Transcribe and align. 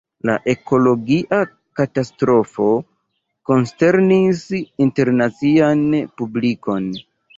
La 0.27 0.35
ekologia 0.51 1.37
katastrofo 1.81 2.69
konsternis 3.51 4.41
internacian 4.87 5.85
publikon. 6.23 6.89